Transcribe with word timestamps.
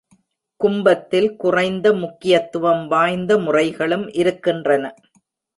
கும்பத்தில் 0.61 1.35
குறைந்த 1.35 1.93
முக்கியத்துவம் 1.93 2.87
வாய்ந்த 2.87 3.37
முறைகளும் 3.37 4.07
இருக்கின்றன. 4.13 4.93